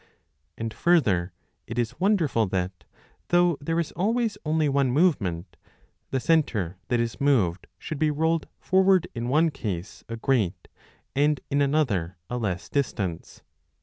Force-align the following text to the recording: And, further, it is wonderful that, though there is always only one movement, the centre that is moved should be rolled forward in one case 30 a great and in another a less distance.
And, 0.57 0.73
further, 0.73 1.31
it 1.67 1.77
is 1.77 1.99
wonderful 1.99 2.47
that, 2.47 2.85
though 3.27 3.55
there 3.61 3.79
is 3.79 3.91
always 3.91 4.35
only 4.43 4.67
one 4.67 4.89
movement, 4.89 5.57
the 6.09 6.19
centre 6.19 6.79
that 6.87 6.99
is 6.99 7.21
moved 7.21 7.67
should 7.77 7.99
be 7.99 8.09
rolled 8.09 8.47
forward 8.59 9.07
in 9.13 9.27
one 9.29 9.51
case 9.51 10.03
30 10.07 10.13
a 10.17 10.17
great 10.17 10.67
and 11.15 11.39
in 11.51 11.61
another 11.61 12.17
a 12.31 12.39
less 12.39 12.67
distance. 12.67 13.43